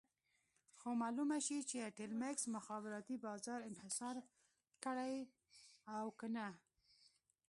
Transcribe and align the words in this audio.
څو 0.79 0.89
معلومه 1.01 1.37
شي 1.45 1.57
چې 1.69 1.93
ټیلمکس 1.97 2.43
مخابراتي 2.55 3.15
بازار 3.25 3.59
انحصار 3.69 4.15
کړی 4.85 5.15
او 5.95 6.05
که 6.19 6.27
نه. 6.35 6.47